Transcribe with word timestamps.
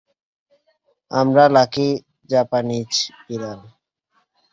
আমার 1.11 1.47
lucky 1.51 1.87
Japanese 2.29 2.91
বিড়াল। 3.25 3.59